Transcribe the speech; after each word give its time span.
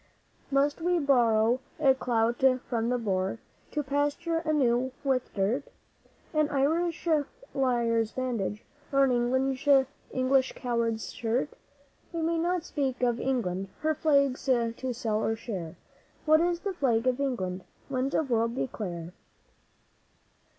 Must 0.49 0.81
we 0.81 0.97
borrow 0.97 1.59
a 1.79 1.93
clout 1.93 2.43
from 2.67 2.89
the 2.89 2.97
Boer 2.97 3.37
to 3.69 3.83
plaster 3.83 4.37
anew 4.39 4.91
with 5.03 5.31
dirt? 5.35 5.65
An 6.33 6.49
Irish 6.49 7.07
liar's 7.53 8.11
bandage, 8.11 8.63
or 8.91 9.03
an 9.03 9.11
English 10.11 10.53
coward's 10.53 11.13
shirt? 11.13 11.49
We 12.11 12.23
may 12.23 12.39
not 12.39 12.63
speak 12.63 13.03
of 13.03 13.19
England; 13.19 13.69
her 13.81 13.93
Flag's 13.93 14.45
to 14.47 14.91
sell 14.95 15.23
or 15.23 15.35
share. 15.35 15.75
What 16.25 16.41
is 16.41 16.61
the 16.61 16.73
Flag 16.73 17.05
of 17.05 17.19
England? 17.19 17.63
Winds 17.87 18.15
of 18.15 18.29
the 18.29 18.33
World, 18.33 18.55
declare! 18.55 19.13